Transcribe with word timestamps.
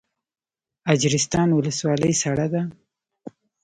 اجرستان 0.93 1.47
ولسوالۍ 1.57 2.13
سړه 2.21 2.47
ده؟ 2.53 2.61